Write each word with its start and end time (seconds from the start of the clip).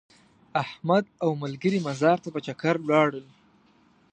احمد 0.63 1.05
او 1.23 1.29
ملګري 1.43 1.79
مزار 1.87 2.17
ته 2.23 2.29
په 2.33 2.39
چکر 2.45 2.75
ولاړل. 2.79 3.25